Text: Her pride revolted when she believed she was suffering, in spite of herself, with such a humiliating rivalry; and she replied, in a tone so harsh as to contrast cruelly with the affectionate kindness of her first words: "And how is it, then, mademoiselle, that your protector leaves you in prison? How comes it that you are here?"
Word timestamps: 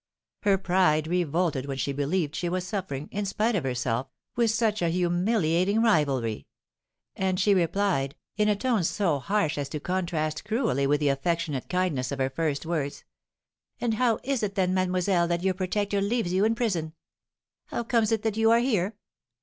Her 0.41 0.57
pride 0.57 1.05
revolted 1.05 1.67
when 1.67 1.77
she 1.77 1.93
believed 1.93 2.35
she 2.35 2.49
was 2.49 2.65
suffering, 2.65 3.07
in 3.11 3.23
spite 3.23 3.53
of 3.55 3.63
herself, 3.63 4.07
with 4.35 4.49
such 4.49 4.81
a 4.81 4.89
humiliating 4.89 5.79
rivalry; 5.83 6.47
and 7.15 7.39
she 7.39 7.53
replied, 7.53 8.15
in 8.35 8.49
a 8.49 8.55
tone 8.55 8.83
so 8.83 9.19
harsh 9.19 9.59
as 9.59 9.69
to 9.69 9.79
contrast 9.79 10.43
cruelly 10.43 10.87
with 10.87 11.01
the 11.01 11.09
affectionate 11.09 11.69
kindness 11.69 12.11
of 12.11 12.17
her 12.17 12.31
first 12.31 12.65
words: 12.65 13.03
"And 13.79 13.93
how 13.93 14.17
is 14.23 14.41
it, 14.41 14.55
then, 14.55 14.73
mademoiselle, 14.73 15.27
that 15.27 15.43
your 15.43 15.53
protector 15.53 16.01
leaves 16.01 16.33
you 16.33 16.45
in 16.45 16.55
prison? 16.55 16.93
How 17.67 17.83
comes 17.83 18.11
it 18.11 18.23
that 18.23 18.37
you 18.37 18.49
are 18.49 18.57
here?" 18.59 18.95